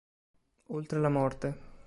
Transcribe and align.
Oltre 0.69 0.97
la 0.99 1.09
morte 1.09 1.53